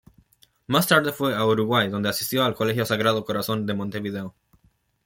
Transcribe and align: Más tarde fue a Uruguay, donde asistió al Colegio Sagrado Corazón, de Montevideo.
Más 0.65 0.87
tarde 0.87 1.11
fue 1.11 1.35
a 1.35 1.45
Uruguay, 1.45 1.87
donde 1.87 2.09
asistió 2.09 2.43
al 2.43 2.55
Colegio 2.55 2.87
Sagrado 2.87 3.23
Corazón, 3.23 3.67
de 3.67 3.75
Montevideo. 3.75 4.33